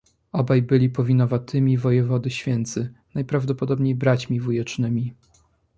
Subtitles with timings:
[0.31, 5.13] Obaj byli powinowatymi wojewody Święcy, najprawdopodobniej braćmi wujecznymi.